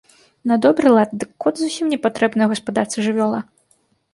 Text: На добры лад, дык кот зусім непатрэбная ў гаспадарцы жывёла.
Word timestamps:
На 0.51 0.55
добры 0.65 0.93
лад, 0.95 1.09
дык 1.23 1.29
кот 1.45 1.55
зусім 1.65 1.91
непатрэбная 1.93 2.45
ў 2.49 2.53
гаспадарцы 2.55 2.97
жывёла. 3.11 3.39